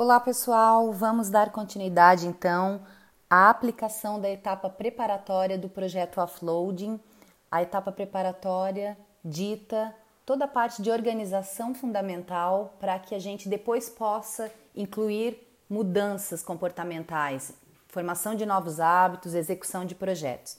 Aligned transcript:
Olá, 0.00 0.20
pessoal. 0.20 0.92
Vamos 0.92 1.28
dar 1.28 1.50
continuidade 1.50 2.28
então 2.28 2.82
à 3.28 3.50
aplicação 3.50 4.20
da 4.20 4.30
etapa 4.30 4.70
preparatória 4.70 5.58
do 5.58 5.68
projeto 5.68 6.20
Offloading. 6.20 7.00
A 7.50 7.62
etapa 7.62 7.90
preparatória 7.90 8.96
dita 9.24 9.92
toda 10.24 10.44
a 10.44 10.48
parte 10.48 10.82
de 10.82 10.88
organização 10.92 11.74
fundamental 11.74 12.76
para 12.78 12.96
que 13.00 13.12
a 13.12 13.18
gente 13.18 13.48
depois 13.48 13.90
possa 13.90 14.52
incluir 14.72 15.36
mudanças 15.68 16.44
comportamentais, 16.44 17.52
formação 17.88 18.36
de 18.36 18.46
novos 18.46 18.78
hábitos, 18.78 19.34
execução 19.34 19.84
de 19.84 19.96
projetos. 19.96 20.58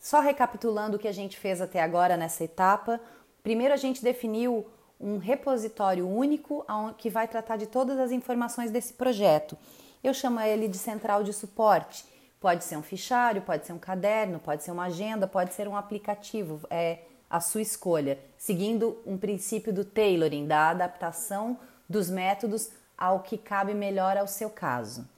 Só 0.00 0.18
recapitulando 0.18 0.96
o 0.96 0.98
que 0.98 1.06
a 1.06 1.12
gente 1.12 1.38
fez 1.38 1.60
até 1.60 1.80
agora 1.80 2.16
nessa 2.16 2.42
etapa, 2.42 3.00
primeiro 3.44 3.72
a 3.72 3.76
gente 3.76 4.02
definiu 4.02 4.66
um 5.02 5.18
repositório 5.18 6.08
único 6.08 6.64
que 6.96 7.10
vai 7.10 7.26
tratar 7.26 7.56
de 7.56 7.66
todas 7.66 7.98
as 7.98 8.12
informações 8.12 8.70
desse 8.70 8.92
projeto. 8.92 9.58
Eu 10.02 10.14
chamo 10.14 10.40
ele 10.40 10.68
de 10.68 10.78
central 10.78 11.22
de 11.22 11.32
suporte. 11.32 12.04
Pode 12.40 12.64
ser 12.64 12.76
um 12.76 12.82
fichário, 12.82 13.42
pode 13.42 13.66
ser 13.66 13.72
um 13.72 13.78
caderno, 13.78 14.38
pode 14.38 14.62
ser 14.62 14.70
uma 14.70 14.84
agenda, 14.84 15.26
pode 15.26 15.54
ser 15.54 15.68
um 15.68 15.76
aplicativo, 15.76 16.60
é 16.70 17.00
a 17.28 17.40
sua 17.40 17.62
escolha, 17.62 18.18
seguindo 18.36 19.00
um 19.06 19.16
princípio 19.16 19.72
do 19.72 19.84
tailoring, 19.84 20.46
da 20.46 20.70
adaptação 20.70 21.58
dos 21.88 22.10
métodos 22.10 22.70
ao 22.96 23.20
que 23.20 23.38
cabe 23.38 23.74
melhor 23.74 24.16
ao 24.16 24.26
seu 24.26 24.50
caso. 24.50 25.08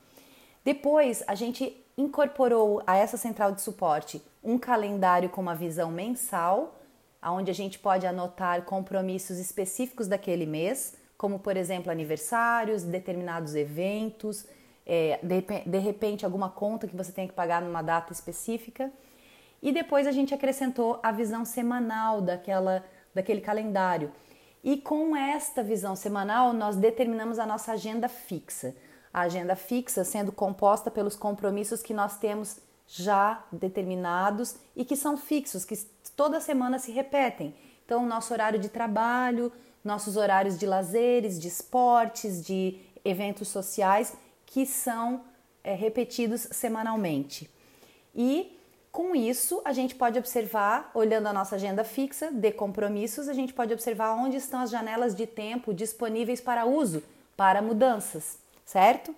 Depois, 0.64 1.22
a 1.27 1.34
gente 1.34 1.77
incorporou 1.96 2.82
a 2.86 2.96
essa 2.96 3.16
central 3.16 3.52
de 3.52 3.60
suporte 3.60 4.22
um 4.42 4.58
calendário 4.58 5.28
com 5.28 5.41
uma 5.41 5.55
visão 5.55 5.91
mensal 5.91 6.74
onde 7.33 7.51
a 7.51 7.55
gente 7.55 7.78
pode 7.78 8.06
anotar 8.06 8.62
compromissos 8.62 9.38
específicos 9.38 10.06
daquele 10.06 10.46
mês, 10.46 10.96
como 11.16 11.38
por 11.38 11.56
exemplo 11.56 11.91
aniversários, 11.91 12.83
determinados 12.83 13.55
eventos, 13.55 14.47
é, 14.87 15.19
de, 15.23 15.78
repente 15.78 16.24
alguma 16.24 16.50
conta 16.50 16.87
que 16.87 16.97
você 16.97 17.11
tem 17.11 17.27
que 17.27 17.33
pagar 17.33 17.62
numa 17.62 17.83
data 17.83 18.12
específica. 18.12 18.92
E 19.62 19.72
depois 19.72 20.06
a 20.06 20.12
gente 20.12 20.34
acrescentou 20.34 21.00
a 21.03 21.11
visão 21.11 21.44
semanal 21.44 22.20
daquela, 22.20 22.84
daquele 23.14 23.41
calendário. 23.41 24.12
E 24.62 24.77
com 24.77 25.16
esta 25.16 25.62
visão 25.62 25.97
semanal, 25.97 26.53
nós 26.53 26.77
determinamos 26.77 27.38
a 27.38 27.47
nossa 27.47 27.72
agenda 27.72 28.09
fixa. 28.09 28.75
A 29.12 29.22
agenda 29.22 29.56
fixa 29.56 30.05
sendo 30.05 30.33
composta 30.33 30.91
pelos 30.91 31.16
compromissos 31.16 31.83
que 31.83 31.94
nós 31.94 32.19
temos 32.19 32.59
já 32.86 33.42
determinados 33.50 34.56
e 34.77 34.84
que 34.84 34.97
são 34.97 35.16
fixos, 35.16 35.64
que 35.64 35.75
toda 36.16 36.40
semana 36.40 36.78
se 36.78 36.90
repetem. 36.92 37.54
Então, 37.84 38.06
nosso 38.06 38.32
horário 38.32 38.58
de 38.58 38.68
trabalho, 38.68 39.52
nossos 39.84 40.16
horários 40.16 40.58
de 40.58 40.66
lazeres, 40.66 41.38
de 41.38 41.48
esportes, 41.48 42.42
de 42.44 42.78
eventos 43.04 43.48
sociais 43.48 44.16
que 44.46 44.64
são 44.64 45.22
é, 45.62 45.74
repetidos 45.74 46.48
semanalmente. 46.50 47.50
E 48.14 48.58
com 48.90 49.14
isso, 49.16 49.60
a 49.64 49.72
gente 49.72 49.94
pode 49.94 50.18
observar, 50.18 50.90
olhando 50.94 51.26
a 51.26 51.32
nossa 51.32 51.56
agenda 51.56 51.82
fixa 51.82 52.30
de 52.30 52.52
compromissos, 52.52 53.28
a 53.28 53.32
gente 53.32 53.52
pode 53.52 53.72
observar 53.72 54.14
onde 54.14 54.36
estão 54.36 54.60
as 54.60 54.70
janelas 54.70 55.14
de 55.14 55.26
tempo 55.26 55.74
disponíveis 55.74 56.40
para 56.40 56.64
uso, 56.64 57.02
para 57.36 57.60
mudanças, 57.60 58.38
certo? 58.64 59.14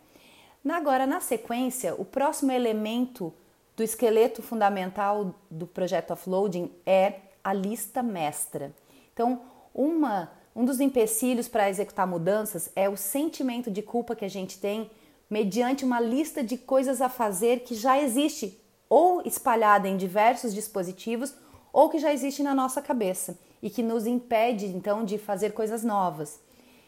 Agora, 0.67 1.07
na 1.07 1.21
sequência, 1.21 1.95
o 1.95 2.05
próximo 2.05 2.51
elemento 2.51 3.33
do 3.77 3.83
esqueleto 3.83 4.43
fundamental 4.43 5.35
do 5.51 5.67
projeto 5.67 6.13
Offloading 6.13 6.71
é 6.87 7.21
a 7.45 7.53
lista 7.53 8.03
mestra. 8.03 8.75
Então, 9.13 9.43
uma, 9.75 10.33
um 10.55 10.65
dos 10.65 10.81
empecilhos 10.81 11.47
para 11.47 11.69
executar 11.69 12.07
mudanças 12.07 12.71
é 12.75 12.89
o 12.89 12.97
sentimento 12.97 13.71
de 13.71 13.83
culpa 13.83 14.17
que 14.17 14.25
a 14.25 14.31
gente 14.31 14.59
tem 14.59 14.91
mediante 15.29 15.85
uma 15.85 16.01
lista 16.01 16.43
de 16.43 16.57
coisas 16.57 17.03
a 17.03 17.09
fazer 17.09 17.61
que 17.61 17.75
já 17.75 18.01
existe 18.01 18.59
ou 18.89 19.21
espalhada 19.25 19.89
em 19.89 19.97
diversos 19.97 20.55
dispositivos 20.55 21.35
ou 21.73 21.91
que 21.91 21.99
já 21.99 22.13
existe 22.13 22.43
na 22.43 22.55
nossa 22.55 22.81
cabeça 22.81 23.39
e 23.63 23.69
que 23.69 23.83
nos 23.83 24.07
impede 24.07 24.67
então 24.67 25.05
de 25.05 25.19
fazer 25.19 25.53
coisas 25.53 25.85
novas. 25.85 26.41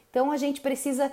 Então 0.09 0.31
a 0.31 0.37
gente 0.37 0.61
precisa 0.61 1.13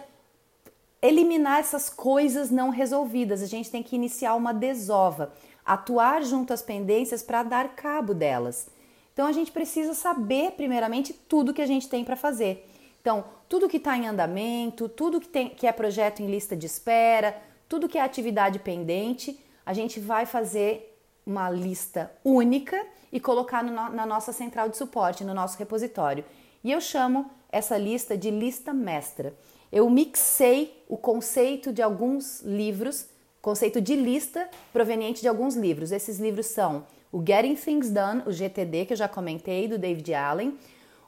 eliminar 1.01 1.59
essas 1.59 1.89
coisas 1.89 2.49
não 2.49 2.69
resolvidas. 2.69 3.41
A 3.41 3.47
gente 3.47 3.69
tem 3.69 3.83
que 3.83 3.95
iniciar 3.95 4.35
uma 4.35 4.53
desova 4.53 5.33
atuar 5.65 6.23
junto 6.23 6.53
às 6.53 6.61
pendências 6.61 7.23
para 7.23 7.43
dar 7.43 7.75
cabo 7.75 8.13
delas. 8.13 8.67
Então 9.13 9.25
a 9.25 9.31
gente 9.31 9.51
precisa 9.51 9.93
saber, 9.93 10.51
primeiramente, 10.51 11.13
tudo 11.13 11.53
que 11.53 11.61
a 11.61 11.65
gente 11.65 11.89
tem 11.89 12.03
para 12.03 12.15
fazer. 12.15 12.69
Então, 13.01 13.23
tudo 13.47 13.69
que 13.69 13.77
está 13.77 13.95
em 13.97 14.07
andamento, 14.07 14.89
tudo 14.89 15.21
que, 15.21 15.27
tem, 15.27 15.49
que 15.49 15.67
é 15.67 15.71
projeto 15.71 16.21
em 16.21 16.27
lista 16.27 16.55
de 16.55 16.65
espera, 16.65 17.39
tudo 17.69 17.87
que 17.87 17.97
é 17.97 18.01
atividade 18.01 18.59
pendente, 18.59 19.39
a 19.65 19.73
gente 19.73 19.99
vai 19.99 20.25
fazer 20.25 20.99
uma 21.25 21.49
lista 21.49 22.11
única 22.23 22.85
e 23.11 23.19
colocar 23.19 23.63
no, 23.63 23.71
na 23.71 24.05
nossa 24.05 24.33
central 24.33 24.69
de 24.69 24.77
suporte, 24.77 25.23
no 25.23 25.33
nosso 25.33 25.57
repositório. 25.57 26.25
E 26.63 26.71
eu 26.71 26.81
chamo 26.81 27.29
essa 27.49 27.77
lista 27.77 28.17
de 28.17 28.29
lista 28.29 28.73
mestra. 28.73 29.33
Eu 29.71 29.89
mixei 29.89 30.83
o 30.89 30.97
conceito 30.97 31.71
de 31.71 31.81
alguns 31.81 32.41
livros 32.41 33.07
conceito 33.45 33.79
de 33.79 33.95
lista 33.95 34.49
proveniente 34.73 35.21
de 35.21 35.27
alguns 35.27 35.55
livros. 35.55 35.91
Esses 35.91 36.19
livros 36.19 36.47
são 36.47 36.83
o 37.11 37.23
Getting 37.23 37.53
Things 37.53 37.91
Done, 37.91 38.23
o 38.25 38.31
GTD, 38.31 38.87
que 38.87 38.93
eu 38.93 38.97
já 38.97 39.07
comentei, 39.07 39.67
do 39.67 39.77
David 39.77 40.15
Allen. 40.15 40.57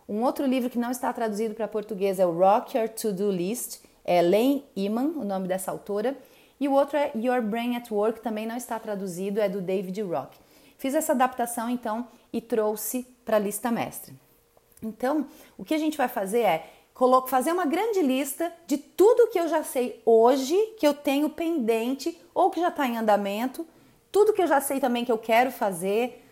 Um 0.07 0.21
outro 0.21 0.45
livro 0.45 0.69
que 0.69 0.77
não 0.77 0.91
está 0.91 1.11
traduzido 1.11 1.55
para 1.55 1.67
português 1.67 2.19
é 2.19 2.27
o 2.27 2.37
Rock 2.37 2.77
Your 2.77 2.89
To-Do 2.89 3.31
List, 3.31 3.79
é 4.05 4.21
Len 4.21 4.63
Iman, 4.75 5.13
o 5.15 5.25
nome 5.25 5.47
dessa 5.47 5.71
autora. 5.71 6.15
E 6.59 6.67
o 6.67 6.73
outro 6.73 6.95
é 6.95 7.11
Your 7.15 7.41
Brain 7.41 7.75
at 7.75 7.89
Work, 7.89 8.21
também 8.21 8.45
não 8.45 8.55
está 8.55 8.77
traduzido, 8.77 9.39
é 9.39 9.49
do 9.49 9.59
David 9.59 9.99
Rock. 10.03 10.37
Fiz 10.77 10.93
essa 10.93 11.13
adaptação 11.13 11.67
então 11.67 12.07
e 12.31 12.39
trouxe 12.39 13.07
para 13.25 13.37
a 13.37 13.39
lista 13.39 13.71
mestra. 13.71 14.13
Então, 14.83 15.25
o 15.57 15.65
que 15.65 15.73
a 15.73 15.79
gente 15.79 15.97
vai 15.97 16.07
fazer 16.07 16.41
é 16.41 16.69
fazer 17.27 17.51
uma 17.51 17.65
grande 17.65 18.01
lista 18.01 18.51
de 18.65 18.77
tudo 18.77 19.27
que 19.27 19.39
eu 19.39 19.47
já 19.47 19.61
sei 19.63 20.01
hoje, 20.03 20.55
que 20.79 20.87
eu 20.87 20.95
tenho 20.95 21.29
pendente 21.29 22.19
ou 22.33 22.49
que 22.49 22.59
já 22.59 22.69
está 22.69 22.87
em 22.87 22.97
andamento, 22.97 23.67
tudo 24.11 24.33
que 24.33 24.41
eu 24.41 24.47
já 24.47 24.59
sei 24.59 24.79
também 24.79 25.05
que 25.05 25.11
eu 25.11 25.17
quero 25.17 25.51
fazer, 25.51 26.25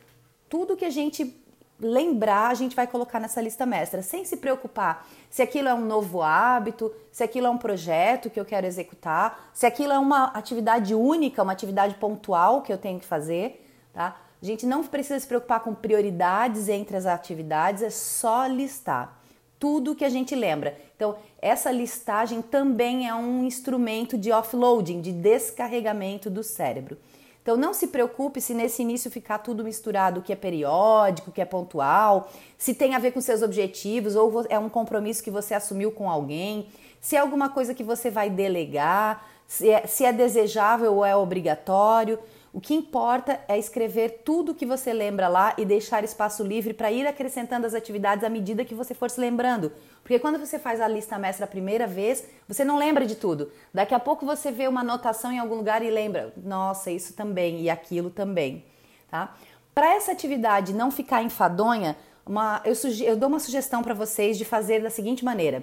tudo 0.49 0.75
que 0.75 0.85
a 0.85 0.89
gente 0.89 1.39
lembrar, 1.79 2.49
a 2.49 2.53
gente 2.53 2.75
vai 2.75 2.87
colocar 2.87 3.19
nessa 3.19 3.41
lista 3.41 3.65
mestra, 3.65 4.01
sem 4.01 4.23
se 4.25 4.37
preocupar 4.37 5.05
se 5.29 5.41
aquilo 5.41 5.67
é 5.67 5.73
um 5.73 5.85
novo 5.85 6.21
hábito, 6.21 6.91
se 7.11 7.23
aquilo 7.23 7.47
é 7.47 7.49
um 7.49 7.57
projeto 7.57 8.29
que 8.29 8.39
eu 8.39 8.45
quero 8.45 8.65
executar, 8.65 9.51
se 9.53 9.65
aquilo 9.65 9.91
é 9.91 9.99
uma 9.99 10.25
atividade 10.27 10.95
única, 10.95 11.43
uma 11.43 11.51
atividade 11.51 11.95
pontual 11.95 12.61
que 12.61 12.71
eu 12.71 12.77
tenho 12.77 12.99
que 12.99 13.05
fazer, 13.05 13.69
tá? 13.93 14.15
A 14.41 14.45
gente 14.45 14.65
não 14.65 14.83
precisa 14.83 15.19
se 15.19 15.27
preocupar 15.27 15.59
com 15.59 15.75
prioridades 15.75 16.69
entre 16.69 16.95
as 16.95 17.05
atividades, 17.05 17.83
é 17.83 17.89
só 17.89 18.47
listar 18.47 19.24
tudo 19.65 19.95
que 19.95 20.05
a 20.05 20.09
gente 20.09 20.35
lembra. 20.35 20.77
Então, 20.95 21.15
essa 21.41 21.71
listagem 21.71 22.39
também 22.39 23.07
é 23.07 23.15
um 23.15 23.43
instrumento 23.43 24.15
de 24.15 24.31
offloading, 24.31 25.01
de 25.01 25.11
descarregamento 25.11 26.29
do 26.29 26.43
cérebro. 26.43 26.99
Então, 27.41 27.57
não 27.57 27.73
se 27.73 27.87
preocupe 27.87 28.39
se 28.39 28.53
nesse 28.53 28.83
início 28.83 29.09
ficar 29.09 29.39
tudo 29.39 29.63
misturado, 29.63 30.19
o 30.19 30.23
que 30.23 30.31
é 30.31 30.35
periódico, 30.35 31.31
o 31.31 31.33
que 31.33 31.41
é 31.41 31.45
pontual, 31.45 32.29
se 32.59 32.75
tem 32.75 32.93
a 32.93 32.99
ver 32.99 33.09
com 33.09 33.19
seus 33.19 33.41
objetivos 33.41 34.15
ou 34.15 34.45
é 34.49 34.59
um 34.59 34.69
compromisso 34.69 35.23
que 35.23 35.31
você 35.31 35.55
assumiu 35.55 35.91
com 35.91 36.11
alguém, 36.11 36.67
se 37.01 37.15
é 37.15 37.19
alguma 37.19 37.49
coisa 37.49 37.73
que 37.73 37.83
você 37.83 38.11
vai 38.11 38.29
delegar, 38.29 39.27
se 39.47 39.71
é, 39.71 39.87
se 39.87 40.05
é 40.05 40.13
desejável 40.13 40.93
ou 40.93 41.03
é 41.03 41.15
obrigatório. 41.15 42.19
O 42.55 42.61
que 42.61 42.73
importa 42.73 43.37
é 43.49 43.59
escrever 43.59 44.21
tudo 44.23 44.55
que 44.55 44.65
você 44.65 44.93
lembra 44.93 45.27
lá 45.27 45.53
e 45.57 45.65
deixar 45.65 46.05
espaço 46.05 46.41
livre 46.41 46.73
para 46.73 46.89
ir 46.89 47.05
acrescentando 47.05 47.67
as 47.67 47.73
atividades 47.73 48.23
à 48.23 48.29
medida 48.29 48.63
que 48.63 48.73
você 48.73 48.93
for 48.93 49.09
se 49.09 49.19
lembrando. 49.19 49.73
Porque 50.01 50.17
quando 50.19 50.39
você 50.39 50.57
faz 50.57 50.79
a 50.79 50.87
lista 50.87 51.19
mestra 51.19 51.43
a 51.43 51.49
primeira 51.49 51.85
vez, 51.85 52.23
você 52.47 52.63
não 52.63 52.77
lembra 52.77 53.05
de 53.05 53.15
tudo. 53.15 53.51
Daqui 53.73 53.93
a 53.93 53.99
pouco 53.99 54.25
você 54.25 54.53
vê 54.53 54.69
uma 54.69 54.79
anotação 54.79 55.33
em 55.33 55.37
algum 55.37 55.55
lugar 55.55 55.83
e 55.83 55.89
lembra, 55.89 56.33
nossa, 56.37 56.89
isso 56.89 57.13
também 57.13 57.59
e 57.59 57.69
aquilo 57.69 58.09
também, 58.09 58.63
tá? 59.11 59.35
Para 59.73 59.93
essa 59.93 60.13
atividade 60.13 60.73
não 60.73 60.91
ficar 60.91 61.21
enfadonha, 61.23 61.97
uma, 62.25 62.61
eu, 62.63 62.73
eu 63.03 63.17
dou 63.17 63.27
uma 63.27 63.39
sugestão 63.39 63.83
para 63.83 63.93
vocês 63.93 64.37
de 64.37 64.45
fazer 64.45 64.81
da 64.81 64.89
seguinte 64.89 65.25
maneira: 65.25 65.61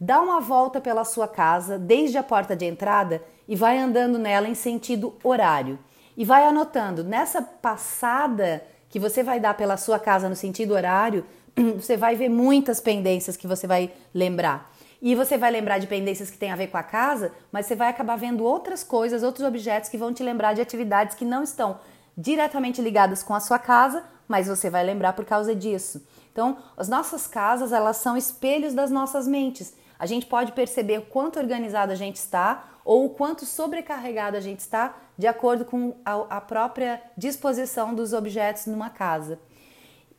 dá 0.00 0.20
uma 0.20 0.40
volta 0.40 0.80
pela 0.80 1.04
sua 1.04 1.28
casa, 1.28 1.78
desde 1.78 2.18
a 2.18 2.22
porta 2.24 2.56
de 2.56 2.64
entrada, 2.64 3.22
e 3.46 3.54
vai 3.54 3.78
andando 3.78 4.18
nela 4.18 4.48
em 4.48 4.56
sentido 4.56 5.14
horário 5.22 5.78
e 6.16 6.24
vai 6.24 6.44
anotando. 6.44 7.04
Nessa 7.04 7.40
passada 7.42 8.62
que 8.88 8.98
você 8.98 9.22
vai 9.22 9.40
dar 9.40 9.54
pela 9.54 9.76
sua 9.76 9.98
casa 9.98 10.28
no 10.28 10.36
sentido 10.36 10.74
horário, 10.74 11.24
você 11.76 11.96
vai 11.96 12.14
ver 12.14 12.28
muitas 12.28 12.80
pendências 12.80 13.36
que 13.36 13.46
você 13.46 13.66
vai 13.66 13.90
lembrar. 14.14 14.70
E 15.00 15.14
você 15.16 15.36
vai 15.36 15.50
lembrar 15.50 15.78
de 15.78 15.86
pendências 15.86 16.30
que 16.30 16.38
têm 16.38 16.52
a 16.52 16.56
ver 16.56 16.68
com 16.68 16.76
a 16.76 16.82
casa, 16.82 17.32
mas 17.50 17.66
você 17.66 17.74
vai 17.74 17.88
acabar 17.88 18.16
vendo 18.16 18.44
outras 18.44 18.84
coisas, 18.84 19.22
outros 19.22 19.46
objetos 19.46 19.90
que 19.90 19.98
vão 19.98 20.12
te 20.12 20.22
lembrar 20.22 20.54
de 20.54 20.60
atividades 20.60 21.16
que 21.16 21.24
não 21.24 21.42
estão 21.42 21.80
diretamente 22.16 22.80
ligadas 22.80 23.22
com 23.22 23.34
a 23.34 23.40
sua 23.40 23.58
casa, 23.58 24.04
mas 24.28 24.46
você 24.46 24.70
vai 24.70 24.84
lembrar 24.84 25.14
por 25.14 25.24
causa 25.24 25.56
disso. 25.56 26.06
Então, 26.30 26.56
as 26.76 26.88
nossas 26.88 27.26
casas, 27.26 27.72
elas 27.72 27.96
são 27.96 28.16
espelhos 28.16 28.74
das 28.74 28.90
nossas 28.90 29.26
mentes. 29.26 29.74
A 30.02 30.06
gente 30.06 30.26
pode 30.26 30.50
perceber 30.50 30.98
o 30.98 31.02
quanto 31.02 31.38
organizado 31.38 31.92
a 31.92 31.94
gente 31.94 32.16
está 32.16 32.80
ou 32.84 33.04
o 33.06 33.10
quanto 33.10 33.46
sobrecarregado 33.46 34.36
a 34.36 34.40
gente 34.40 34.58
está 34.58 34.96
de 35.16 35.28
acordo 35.28 35.64
com 35.64 35.94
a, 36.04 36.38
a 36.38 36.40
própria 36.40 37.00
disposição 37.16 37.94
dos 37.94 38.12
objetos 38.12 38.66
numa 38.66 38.90
casa. 38.90 39.38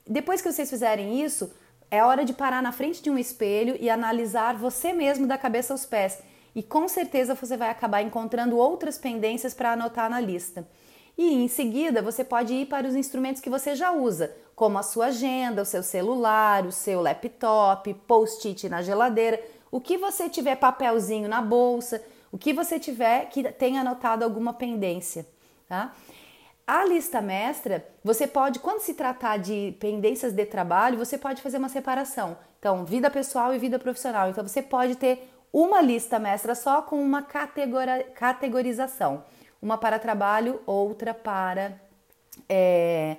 Depois 0.07 0.41
que 0.41 0.49
vocês 0.49 0.69
fizerem 0.69 1.21
isso, 1.21 1.51
é 1.91 2.01
hora 2.01 2.23
de 2.23 2.31
parar 2.31 2.63
na 2.63 2.71
frente 2.71 3.03
de 3.03 3.09
um 3.09 3.17
espelho 3.17 3.75
e 3.77 3.89
analisar 3.89 4.55
você 4.55 4.93
mesmo 4.93 5.27
da 5.27 5.37
cabeça 5.37 5.73
aos 5.73 5.85
pés. 5.85 6.23
E 6.55 6.63
com 6.63 6.87
certeza 6.87 7.35
você 7.35 7.57
vai 7.57 7.69
acabar 7.69 8.01
encontrando 8.01 8.55
outras 8.55 8.97
pendências 8.97 9.53
para 9.53 9.73
anotar 9.73 10.09
na 10.09 10.21
lista. 10.21 10.65
E 11.17 11.33
em 11.33 11.49
seguida 11.49 12.01
você 12.01 12.23
pode 12.23 12.53
ir 12.53 12.67
para 12.67 12.87
os 12.87 12.95
instrumentos 12.95 13.41
que 13.41 13.49
você 13.49 13.75
já 13.75 13.91
usa, 13.91 14.33
como 14.55 14.77
a 14.77 14.83
sua 14.83 15.07
agenda, 15.07 15.61
o 15.61 15.65
seu 15.65 15.83
celular, 15.83 16.65
o 16.65 16.71
seu 16.71 17.01
laptop, 17.01 17.93
post-it 18.07 18.69
na 18.69 18.81
geladeira, 18.81 19.43
o 19.73 19.81
que 19.81 19.97
você 19.97 20.29
tiver 20.29 20.55
papelzinho 20.55 21.27
na 21.27 21.41
bolsa, 21.41 22.01
o 22.31 22.37
que 22.37 22.53
você 22.53 22.79
tiver 22.79 23.25
que 23.25 23.51
tenha 23.51 23.81
anotado 23.81 24.23
alguma 24.23 24.53
pendência, 24.53 25.25
tá? 25.67 25.91
A 26.67 26.85
lista 26.85 27.19
mestra, 27.19 27.83
você 28.03 28.27
pode, 28.27 28.59
quando 28.59 28.81
se 28.81 28.93
tratar 28.93 29.37
de 29.37 29.75
pendências 29.79 30.31
de 30.31 30.45
trabalho, 30.45 30.99
você 30.99 31.17
pode 31.17 31.41
fazer 31.41 31.57
uma 31.57 31.69
separação. 31.69 32.37
Então, 32.59 32.85
vida 32.85 33.09
pessoal 33.09 33.51
e 33.51 33.57
vida 33.57 33.79
profissional. 33.79 34.29
Então, 34.29 34.47
você 34.47 34.61
pode 34.61 34.95
ter 34.95 35.27
uma 35.51 35.81
lista 35.81 36.19
mestra 36.19 36.53
só 36.53 36.83
com 36.83 37.03
uma 37.03 37.23
categorização. 37.23 39.23
Uma 39.59 39.75
para 39.75 39.97
trabalho, 39.97 40.61
outra 40.67 41.15
para 41.15 41.81
é, 42.47 43.17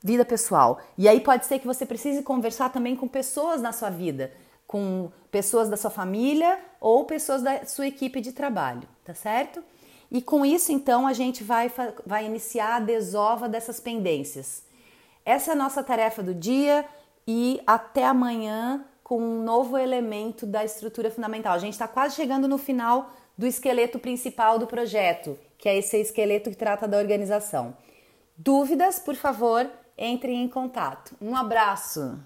vida 0.00 0.24
pessoal. 0.24 0.78
E 0.96 1.08
aí 1.08 1.20
pode 1.20 1.44
ser 1.44 1.58
que 1.58 1.66
você 1.66 1.84
precise 1.84 2.22
conversar 2.22 2.70
também 2.70 2.94
com 2.94 3.08
pessoas 3.08 3.60
na 3.60 3.72
sua 3.72 3.90
vida, 3.90 4.30
com 4.66 5.10
pessoas 5.30 5.68
da 5.68 5.76
sua 5.76 5.90
família 5.90 6.58
ou 6.80 7.04
pessoas 7.04 7.42
da 7.42 7.64
sua 7.64 7.86
equipe 7.86 8.20
de 8.20 8.32
trabalho, 8.32 8.88
tá 9.04 9.14
certo? 9.14 9.62
E 10.10 10.22
com 10.22 10.44
isso, 10.44 10.72
então, 10.72 11.06
a 11.06 11.12
gente 11.12 11.42
vai, 11.42 11.70
vai 12.04 12.26
iniciar 12.26 12.76
a 12.76 12.80
desova 12.80 13.48
dessas 13.48 13.80
pendências. 13.80 14.64
Essa 15.24 15.50
é 15.50 15.54
a 15.54 15.56
nossa 15.56 15.82
tarefa 15.82 16.22
do 16.22 16.32
dia 16.32 16.84
e 17.26 17.60
até 17.66 18.04
amanhã 18.04 18.84
com 19.02 19.20
um 19.20 19.42
novo 19.42 19.76
elemento 19.76 20.46
da 20.46 20.64
estrutura 20.64 21.10
fundamental. 21.10 21.54
A 21.54 21.58
gente 21.58 21.72
está 21.72 21.88
quase 21.88 22.14
chegando 22.14 22.46
no 22.48 22.58
final 22.58 23.10
do 23.36 23.46
esqueleto 23.46 23.98
principal 23.98 24.58
do 24.58 24.66
projeto, 24.66 25.38
que 25.58 25.68
é 25.68 25.76
esse 25.76 25.96
esqueleto 25.96 26.50
que 26.50 26.56
trata 26.56 26.88
da 26.88 26.98
organização. 26.98 27.76
Dúvidas, 28.36 28.98
por 28.98 29.14
favor, 29.14 29.68
entrem 29.98 30.42
em 30.42 30.48
contato. 30.48 31.16
Um 31.20 31.36
abraço! 31.36 32.18